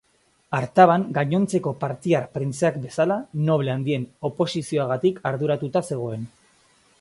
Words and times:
Artaban, 0.59 1.03
gainontzeko 1.17 1.73
partiar 1.83 2.25
printzeak 2.37 2.79
bezala, 2.85 3.19
noble 3.51 3.75
handien 3.75 4.09
oposizioagatik 4.31 5.21
arduratuta 5.33 5.85
zegoen. 5.93 6.27